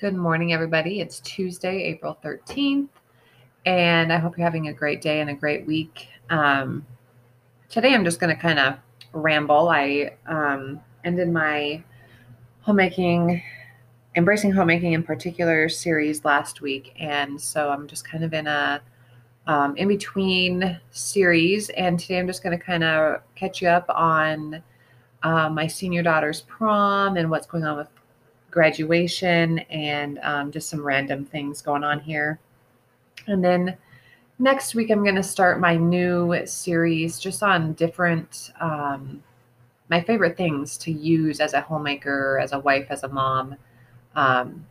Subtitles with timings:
[0.00, 1.00] Good morning, everybody.
[1.00, 2.86] It's Tuesday, April 13th,
[3.66, 6.06] and I hope you're having a great day and a great week.
[6.30, 6.86] Um,
[7.68, 8.76] today, I'm just going to kind of
[9.12, 9.70] ramble.
[9.70, 11.82] I um, ended my
[12.60, 13.42] homemaking,
[14.14, 18.80] embracing homemaking in particular series last week, and so I'm just kind of in a
[19.48, 21.70] um, in between series.
[21.70, 24.62] And today, I'm just going to kind of catch you up on
[25.24, 27.88] uh, my senior daughter's prom and what's going on with
[28.50, 32.38] graduation and um, just some random things going on here.
[33.26, 33.76] And then
[34.38, 39.22] next week, I'm going to start my new series just on different, um,
[39.90, 43.56] my favorite things to use as a homemaker, as a wife, as a mom.
[44.16, 44.66] Um,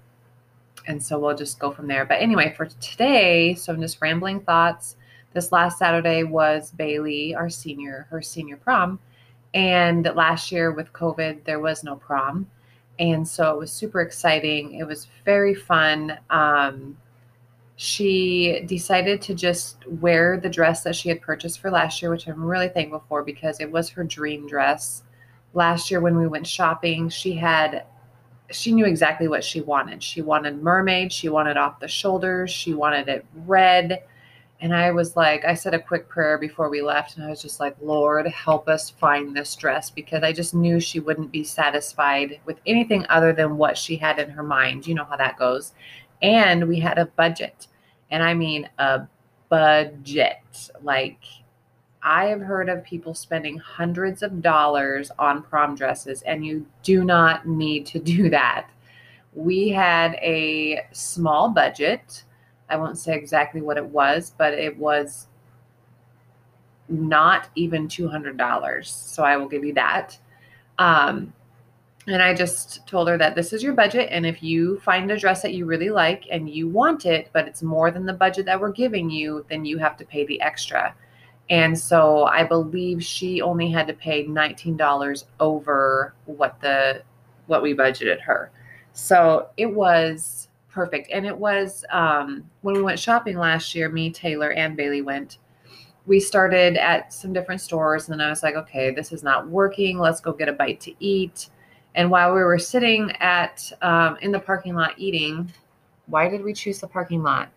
[0.87, 2.05] and so we'll just go from there.
[2.05, 4.95] But anyway, for today, so I'm just rambling thoughts.
[5.33, 8.99] This last Saturday was Bailey, our senior, her senior prom.
[9.53, 12.47] And last year with COVID, there was no prom.
[12.99, 14.75] And so it was super exciting.
[14.75, 16.17] It was very fun.
[16.29, 16.97] Um,
[17.75, 22.27] she decided to just wear the dress that she had purchased for last year, which
[22.27, 25.03] I'm really thankful for because it was her dream dress.
[25.53, 27.85] Last year, when we went shopping, she had
[28.49, 30.01] she knew exactly what she wanted.
[30.01, 34.03] She wanted mermaid, she wanted off the shoulders, she wanted it red
[34.59, 37.41] and I was like, I said a quick prayer before we left, and I was
[37.41, 41.43] just like, Lord, help us find this dress because I just knew she wouldn't be
[41.43, 44.87] satisfied with anything other than what she had in her mind.
[44.87, 45.73] You know how that goes.
[46.23, 47.67] And we had a budget,
[48.09, 49.01] and I mean a
[49.49, 50.71] budget.
[50.81, 51.19] Like,
[52.01, 57.03] I have heard of people spending hundreds of dollars on prom dresses, and you do
[57.03, 58.69] not need to do that.
[59.33, 62.23] We had a small budget
[62.69, 65.27] I won't say exactly what it was, but it was
[66.89, 68.85] not even $200.
[68.85, 70.17] So I will give you that.
[70.77, 71.33] Um,
[72.07, 74.07] and I just told her that this is your budget.
[74.11, 77.47] And if you find a dress that you really like and you want it, but
[77.47, 80.39] it's more than the budget that we're giving you, then you have to pay the
[80.39, 80.95] extra.
[81.49, 87.03] And so I believe she only had to pay $19 over what the
[87.47, 88.51] what we budgeted her.
[88.91, 91.09] So it was perfect.
[91.11, 95.37] And it was um, when we went shopping last year, me, Taylor, and Bailey went.
[96.05, 99.49] We started at some different stores, and then I was like, okay, this is not
[99.49, 99.99] working.
[99.99, 101.49] Let's go get a bite to eat.
[101.95, 105.51] And while we were sitting at um, in the parking lot eating,
[106.05, 107.49] why did we choose the parking lot?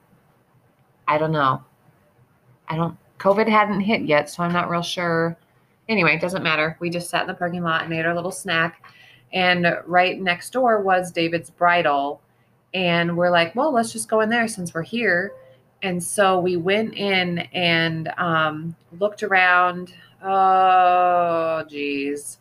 [1.07, 1.63] I don't know.
[2.69, 2.97] I don't.
[3.19, 5.37] COVID hadn't hit yet, so I'm not real sure.
[5.89, 6.77] Anyway, it doesn't matter.
[6.81, 8.83] We just sat in the parking lot and ate our little snack.
[9.33, 12.23] And right next door was David's bridal
[12.75, 15.33] and we're like, well, let's just go in there since we're here.
[15.83, 19.95] And so we went in and um, looked around.
[20.23, 22.39] Oh, geez.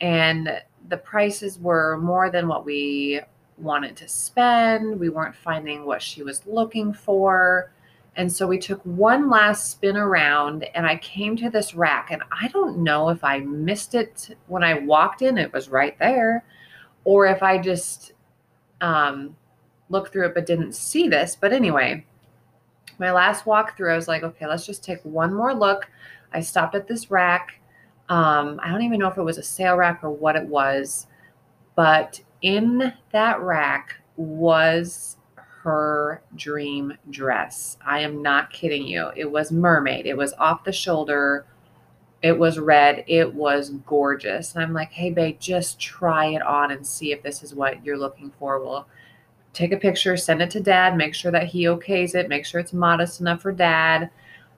[0.00, 3.20] And the prices were more than what we
[3.56, 4.98] wanted to spend.
[4.98, 7.72] We weren't finding what she was looking for.
[8.16, 12.10] And so we took one last spin around and I came to this rack.
[12.10, 15.98] And I don't know if I missed it when I walked in, it was right
[15.98, 16.44] there,
[17.04, 18.12] or if I just
[18.82, 19.34] um,
[19.92, 21.36] look through it but didn't see this.
[21.40, 22.04] But anyway,
[22.98, 25.88] my last walk through, I was like, okay, let's just take one more look.
[26.32, 27.60] I stopped at this rack.
[28.08, 31.06] Um, I don't even know if it was a sale rack or what it was,
[31.76, 35.16] but in that rack was
[35.62, 37.76] her dream dress.
[37.86, 39.10] I am not kidding you.
[39.14, 40.06] It was mermaid.
[40.06, 41.46] It was off the shoulder.
[42.20, 43.04] It was red.
[43.06, 44.54] It was gorgeous.
[44.54, 47.84] And I'm like, hey, babe, just try it on and see if this is what
[47.84, 48.60] you're looking for.
[48.60, 48.88] Well,
[49.52, 52.60] take a picture, send it to dad, make sure that he okays it, make sure
[52.60, 54.10] it's modest enough for dad.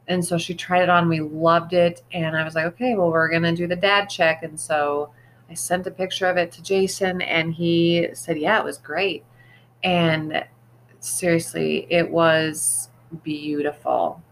[0.06, 1.08] And so she tried it on.
[1.08, 2.02] We loved it.
[2.12, 4.42] And I was like, okay, well, we're going to do the dad check.
[4.42, 5.10] And so
[5.50, 9.24] I sent a picture of it to Jason, and he said, yeah, it was great.
[9.82, 10.44] And
[11.00, 12.88] seriously, it was
[13.22, 14.22] beautiful.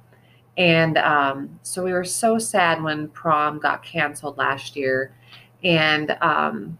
[0.56, 5.14] And um, so we were so sad when prom got canceled last year.
[5.62, 6.78] And um,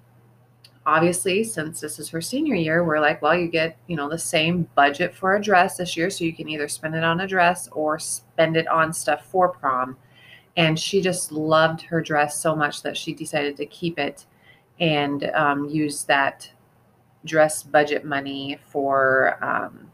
[0.84, 4.19] obviously since this is her senior year we're like well you get you know the
[4.19, 7.26] same budget for a dress this year so you can either spend it on a
[7.26, 9.96] dress or spend it on stuff for prom.
[10.56, 14.26] And she just loved her dress so much that she decided to keep it
[14.81, 16.50] and um, use that
[17.25, 19.90] dress budget money for um,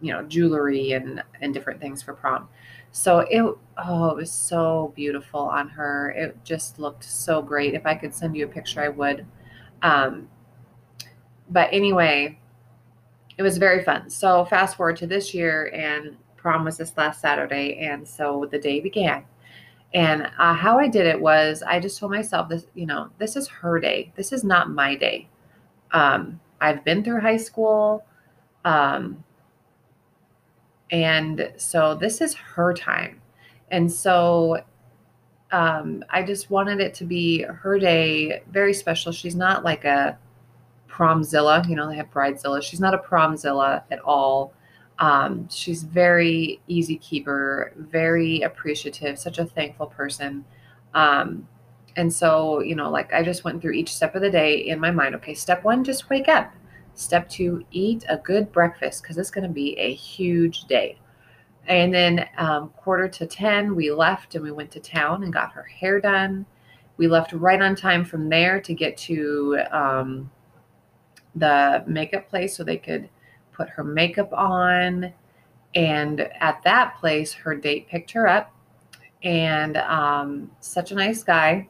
[0.00, 2.48] you know jewelry and and different things for prom.
[2.90, 3.42] So it
[3.76, 6.10] oh it was so beautiful on her.
[6.10, 7.74] It just looked so great.
[7.74, 9.26] If i could send you a picture i would
[9.82, 10.28] um,
[11.50, 12.38] but anyway,
[13.38, 14.10] it was very fun.
[14.10, 18.58] So fast forward to this year, and prom was this last Saturday, and so the
[18.58, 19.24] day began.
[19.94, 23.36] And uh, how I did it was I just told myself this, you know, this
[23.36, 24.12] is her day.
[24.16, 25.28] This is not my day.
[25.92, 28.04] Um, I've been through high school.
[28.64, 29.24] Um,
[30.90, 33.20] and so this is her time.
[33.70, 34.62] And so
[35.52, 39.12] um, I just wanted it to be her day, very special.
[39.12, 40.18] She's not like a
[40.88, 42.62] promzilla, you know, they have bridezilla.
[42.62, 44.52] She's not a promzilla at all.
[44.98, 50.44] Um, she's very easy keeper, very appreciative, such a thankful person.
[50.94, 51.46] Um,
[51.96, 54.80] and so, you know, like I just went through each step of the day in
[54.80, 55.14] my mind.
[55.16, 56.52] Okay, step one, just wake up.
[56.94, 60.98] Step two, eat a good breakfast because it's going to be a huge day.
[61.68, 65.52] And then um, quarter to 10, we left and we went to town and got
[65.52, 66.46] her hair done.
[66.96, 70.30] We left right on time from there to get to um,
[71.34, 73.08] the makeup place so they could
[73.52, 75.12] put her makeup on.
[75.74, 78.52] And at that place, her date picked her up.
[79.22, 81.68] And um, such a nice guy.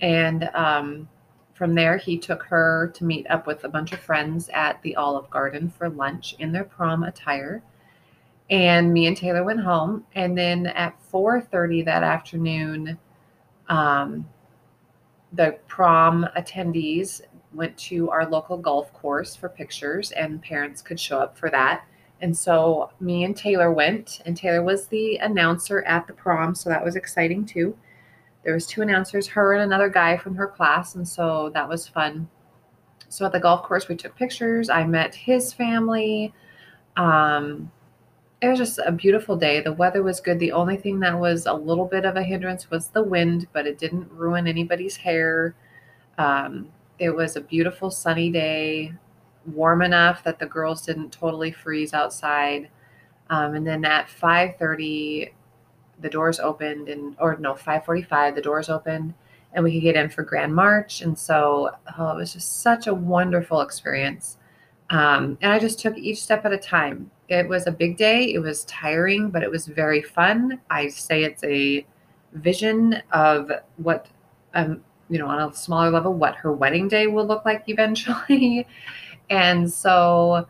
[0.00, 1.08] And um,
[1.54, 4.94] from there, he took her to meet up with a bunch of friends at the
[4.96, 7.62] Olive Garden for lunch in their prom attire
[8.50, 10.04] and me and Taylor went home.
[10.14, 12.98] And then at 4:30 that afternoon,
[13.68, 14.28] um,
[15.32, 17.20] the prom attendees
[17.52, 21.84] went to our local golf course for pictures, and parents could show up for that.
[22.20, 26.68] And so me and Taylor went, and Taylor was the announcer at the prom, so
[26.68, 27.76] that was exciting too.
[28.44, 31.86] There was two announcers, her and another guy from her class, and so that was
[31.88, 32.28] fun.
[33.08, 34.70] So at the golf course, we took pictures.
[34.70, 36.32] I met his family.
[36.96, 37.70] Um,
[38.40, 39.60] it was just a beautiful day.
[39.60, 40.38] The weather was good.
[40.38, 43.66] The only thing that was a little bit of a hindrance was the wind, but
[43.66, 45.54] it didn't ruin anybody's hair.
[46.18, 48.94] Um, it was a beautiful sunny day,
[49.46, 52.70] warm enough that the girls didn't totally freeze outside.
[53.30, 55.32] Um, and then at 5:30,
[56.00, 59.14] the doors opened, and or no, 5:45, the doors opened,
[59.54, 61.02] and we could get in for Grand March.
[61.02, 64.38] And so, oh, it was just such a wonderful experience.
[64.90, 67.10] Um, and I just took each step at a time.
[67.28, 68.34] It was a big day.
[68.34, 70.60] It was tiring, but it was very fun.
[70.68, 71.86] I say it's a
[72.32, 74.08] vision of what,
[74.54, 78.66] um, you know, on a smaller level, what her wedding day will look like eventually.
[79.30, 80.48] and so,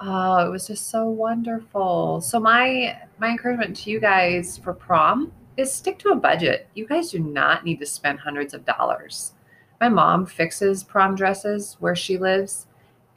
[0.00, 2.20] oh, it was just so wonderful.
[2.20, 6.68] So my my encouragement to you guys for prom is stick to a budget.
[6.74, 9.32] You guys do not need to spend hundreds of dollars.
[9.80, 12.66] My mom fixes prom dresses where she lives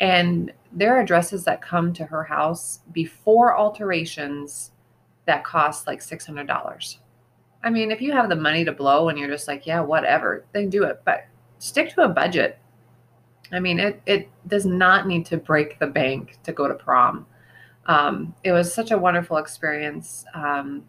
[0.02, 4.72] and there are dresses that come to her house before alterations
[5.26, 6.98] that cost like $600.
[7.64, 10.44] I mean, if you have the money to blow and you're just like, yeah, whatever,
[10.54, 11.02] then do it.
[11.06, 11.28] But
[11.60, 12.58] stick to a budget.
[13.52, 17.28] I mean, it, it does not need to break the bank to go to prom.
[17.86, 20.26] Um, it was such a wonderful experience.
[20.34, 20.84] Um,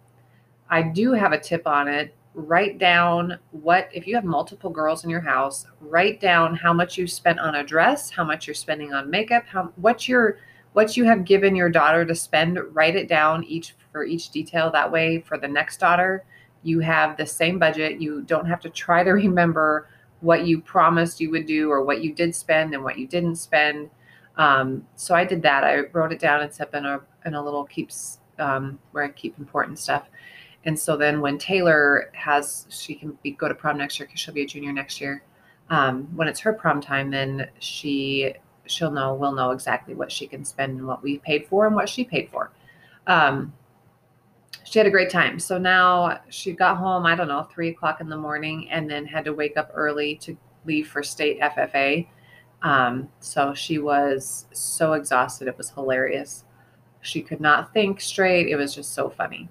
[0.71, 5.05] I do have a tip on it write down what if you have multiple girls
[5.05, 8.55] in your house write down how much you spent on a dress how much you're
[8.55, 10.39] spending on makeup how what your
[10.73, 14.71] what you have given your daughter to spend write it down each for each detail.
[14.71, 16.25] That way for the next daughter
[16.65, 18.01] you have the same budget.
[18.01, 19.89] You don't have to try to remember
[20.21, 23.37] what you promised you would do or what you did spend and what you didn't
[23.37, 23.91] spend.
[24.37, 25.65] Um, so i did that.
[25.65, 29.09] I wrote it down and set in a in a little keeps um, where i
[29.09, 30.09] keep important stuff
[30.65, 34.21] and so then when Taylor has, she can be, go to prom next year because
[34.21, 35.23] she'll be a junior next year.
[35.71, 38.35] Um, when it's her prom time, then she
[38.67, 41.75] she'll know we'll know exactly what she can spend and what we paid for and
[41.75, 42.53] what she paid for.
[43.07, 43.53] Um,
[44.65, 45.39] she had a great time.
[45.39, 49.05] So now she got home, I don't know, three o'clock in the morning, and then
[49.07, 52.07] had to wake up early to leave for state FFA.
[52.63, 55.49] Um, so she was so exhausted.
[55.49, 56.45] It was hilarious.
[57.01, 58.49] She could not think straight.
[58.49, 59.49] It was just so funny.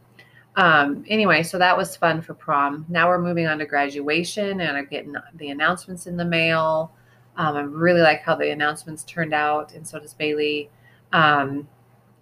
[0.56, 2.86] Um, anyway, so that was fun for prom.
[2.90, 6.92] Now we're moving on to graduation, and I'm getting the announcements in the mail.
[7.38, 10.70] Um, I really like how the announcements turned out, and so does Bailey.
[11.14, 11.68] Um,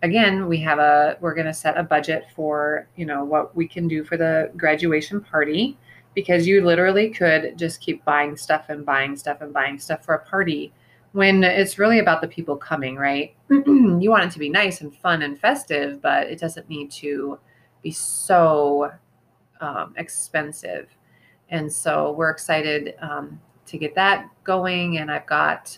[0.03, 3.67] again, we have a we're going to set a budget for you know what we
[3.67, 5.77] can do for the graduation party
[6.13, 10.15] because you literally could just keep buying stuff and buying stuff and buying stuff for
[10.15, 10.71] a party
[11.13, 13.33] when it's really about the people coming, right?
[13.49, 17.39] you want it to be nice and fun and festive, but it doesn't need to
[17.81, 18.91] be so
[19.61, 20.87] um, expensive.
[21.49, 24.97] And so we're excited um, to get that going.
[24.97, 25.77] And I've got,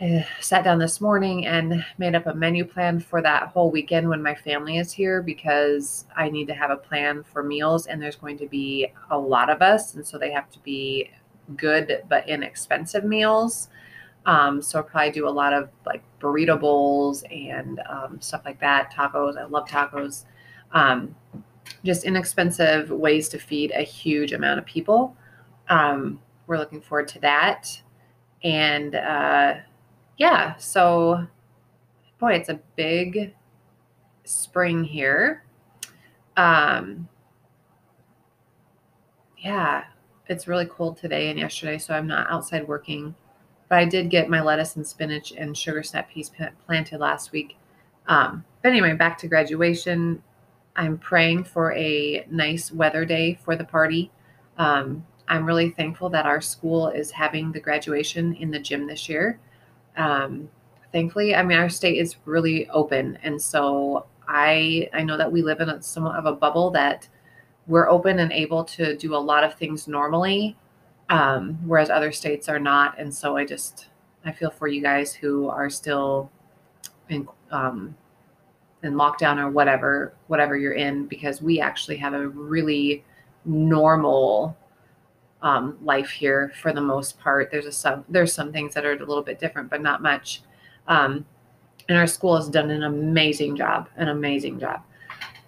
[0.00, 4.08] I sat down this morning and made up a menu plan for that whole weekend
[4.08, 7.86] when my family is here because I need to have a plan for meals.
[7.86, 9.94] And there's going to be a lot of us.
[9.94, 11.10] And so they have to be
[11.56, 13.68] good but inexpensive meals.
[14.26, 18.60] Um, so I'll probably do a lot of like burrito bowls and um, stuff like
[18.60, 18.92] that.
[18.92, 19.38] Tacos.
[19.38, 20.24] I love tacos
[20.72, 21.14] um,
[21.84, 25.16] just inexpensive ways to feed a huge amount of people.
[25.68, 27.80] Um, we're looking forward to that.
[28.42, 29.54] And uh,
[30.18, 31.26] yeah, so
[32.18, 33.34] boy, it's a big
[34.24, 35.44] spring here.
[36.36, 37.08] Um,
[39.38, 39.84] yeah,
[40.28, 43.14] it's really cold today and yesterday, so I'm not outside working.
[43.68, 46.30] But I did get my lettuce and spinach and sugar snap peas
[46.66, 47.56] planted last week.
[48.06, 50.22] Um, but anyway, back to graduation.
[50.76, 54.10] I'm praying for a nice weather day for the party.
[54.58, 59.08] Um, I'm really thankful that our school is having the graduation in the gym this
[59.08, 59.38] year.
[59.96, 60.48] Um,
[60.92, 63.18] thankfully, I mean, our state is really open.
[63.22, 67.08] And so I, I know that we live in a, somewhat of a bubble that
[67.66, 70.56] we're open and able to do a lot of things normally,
[71.08, 72.98] um, whereas other states are not.
[72.98, 73.88] And so I just,
[74.24, 76.30] I feel for you guys who are still
[77.08, 77.96] in, um,
[78.82, 83.04] in lockdown or whatever, whatever you're in, because we actually have a really
[83.44, 84.56] normal
[85.42, 87.50] um, life here for the most part.
[87.50, 90.42] There's a some there's some things that are a little bit different, but not much.
[90.88, 91.24] Um,
[91.88, 94.82] and our school has done an amazing job, an amazing job.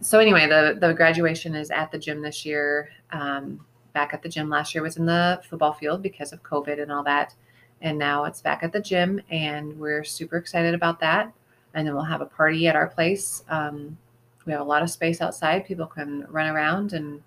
[0.01, 2.91] So anyway, the the graduation is at the gym this year.
[3.11, 6.81] Um, back at the gym last year was in the football field because of COVID
[6.81, 7.35] and all that,
[7.83, 11.33] and now it's back at the gym, and we're super excited about that.
[11.75, 13.45] And then we'll have a party at our place.
[13.49, 13.97] Um,
[14.45, 17.23] we have a lot of space outside; people can run around and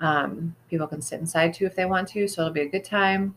[0.00, 2.84] um, people can sit inside too if they want to, so it'll be a good
[2.84, 3.34] time.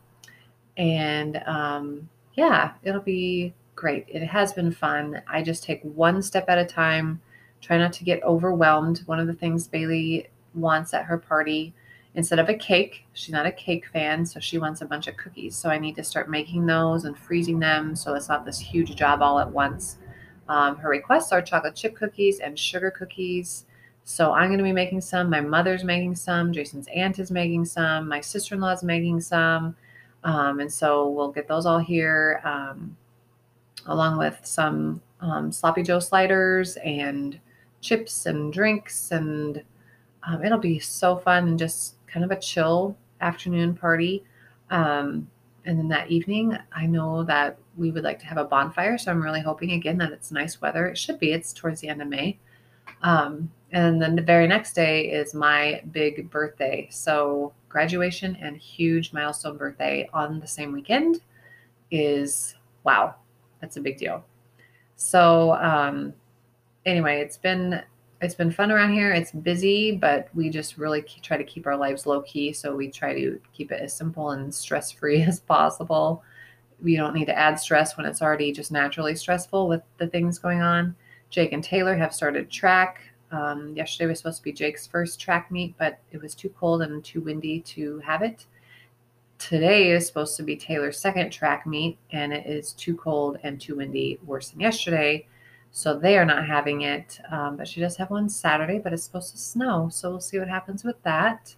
[0.76, 4.06] And um, yeah, it'll be great.
[4.08, 5.22] It has been fun.
[5.26, 7.20] I just take one step at a time,
[7.60, 9.02] try not to get overwhelmed.
[9.06, 11.74] One of the things Bailey wants at her party,
[12.14, 15.16] instead of a cake, she's not a cake fan, so she wants a bunch of
[15.16, 15.56] cookies.
[15.56, 18.96] So I need to start making those and freezing them so it's not this huge
[18.96, 19.98] job all at once.
[20.48, 23.66] Um, her requests are chocolate chip cookies and sugar cookies.
[24.04, 25.28] So I'm going to be making some.
[25.28, 26.52] My mother's making some.
[26.52, 28.08] Jason's aunt is making some.
[28.08, 29.76] My sister in law is making some.
[30.24, 32.96] Um, and so we'll get those all here, um,
[33.86, 37.38] along with some um, sloppy Joe sliders and
[37.82, 39.12] chips and drinks.
[39.12, 39.62] And
[40.26, 44.24] um, it'll be so fun and just kind of a chill afternoon party.
[44.70, 45.28] Um,
[45.68, 48.96] and then that evening, I know that we would like to have a bonfire.
[48.96, 50.86] So I'm really hoping again that it's nice weather.
[50.86, 51.32] It should be.
[51.32, 52.38] It's towards the end of May.
[53.02, 56.88] Um, and then the very next day is my big birthday.
[56.90, 61.20] So, graduation and huge milestone birthday on the same weekend
[61.90, 63.16] is wow,
[63.60, 64.24] that's a big deal.
[64.96, 66.14] So, um,
[66.86, 67.82] anyway, it's been
[68.20, 69.12] it's been fun around here.
[69.12, 72.52] It's busy, but we just really try to keep our lives low key.
[72.52, 76.22] So we try to keep it as simple and stress free as possible.
[76.82, 80.38] We don't need to add stress when it's already just naturally stressful with the things
[80.38, 80.94] going on.
[81.30, 83.00] Jake and Taylor have started track.
[83.30, 86.82] Um, yesterday was supposed to be Jake's first track meet, but it was too cold
[86.82, 88.46] and too windy to have it.
[89.38, 93.60] Today is supposed to be Taylor's second track meet, and it is too cold and
[93.60, 95.26] too windy, worse than yesterday.
[95.70, 97.20] So they are not having it.
[97.30, 99.88] Um, but she does have one Saturday, but it's supposed to snow.
[99.90, 101.54] So we'll see what happens with that.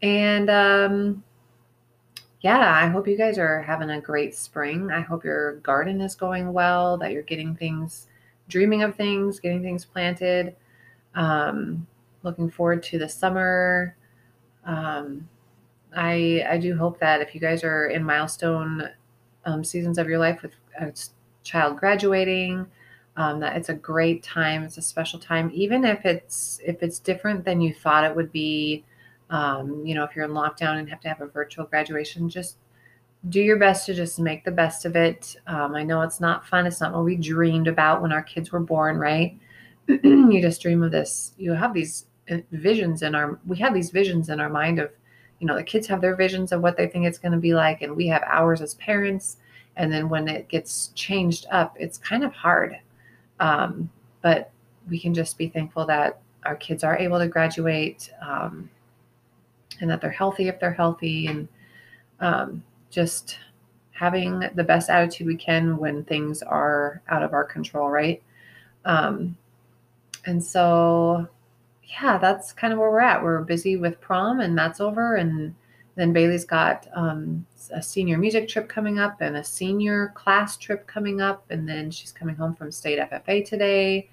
[0.00, 1.24] And um,
[2.40, 4.90] yeah, I hope you guys are having a great spring.
[4.90, 8.08] I hope your garden is going well, that you're getting things
[8.48, 10.54] dreaming of things, getting things planted.
[11.14, 11.86] Um,
[12.22, 13.96] looking forward to the summer.
[14.64, 15.28] Um,
[15.94, 18.88] I I do hope that if you guys are in milestone
[19.44, 20.92] um, seasons of your life with a
[21.42, 22.66] child graduating,
[23.16, 24.62] um, that it's a great time.
[24.62, 28.32] It's a special time, even if it's if it's different than you thought it would
[28.32, 28.84] be.
[29.30, 32.56] Um, you know, if you're in lockdown and have to have a virtual graduation, just
[33.28, 35.36] do your best to just make the best of it.
[35.46, 36.66] Um, I know it's not fun.
[36.66, 39.38] It's not what we dreamed about when our kids were born, right?
[39.86, 41.32] you just dream of this.
[41.38, 44.90] You have these uh, visions in our, we have these visions in our mind of,
[45.38, 47.54] you know, the kids have their visions of what they think it's going to be
[47.54, 49.38] like, and we have ours as parents.
[49.76, 52.78] And then when it gets changed up, it's kind of hard.
[53.42, 53.90] Um,
[54.22, 54.52] but
[54.88, 58.70] we can just be thankful that our kids are able to graduate um,
[59.80, 61.48] and that they're healthy if they're healthy and
[62.20, 63.38] um, just
[63.90, 68.22] having the best attitude we can when things are out of our control, right?
[68.84, 69.36] Um,
[70.24, 71.26] and so,
[72.00, 73.22] yeah, that's kind of where we're at.
[73.22, 75.16] We're busy with prom, and that's over.
[75.16, 75.54] And
[75.94, 80.86] then Bailey's got um, a senior music trip coming up and a senior class trip
[80.86, 81.44] coming up.
[81.50, 84.08] And then she's coming home from state FFA today.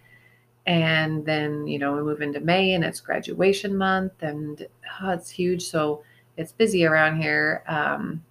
[0.66, 4.68] And then, you know, we move into May and it's graduation month, and
[5.02, 5.64] oh, it's huge.
[5.64, 6.04] So
[6.38, 7.64] it's busy around here.
[7.68, 8.24] Um,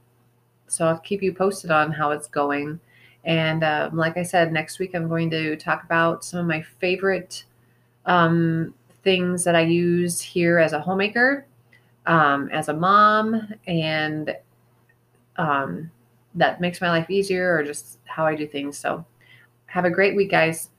[0.69, 2.79] so I'll keep you posted on how it's going.
[3.25, 6.63] And um, like I said, next week I'm going to talk about some of my
[6.63, 7.45] favorite
[8.07, 11.47] um, things that I use here as a homemaker,
[12.09, 14.37] um, as a mom, and
[15.37, 15.91] um,
[16.35, 18.79] that makes my life easier or just how I do things.
[18.79, 19.05] So
[19.67, 20.71] Have a great week, guys.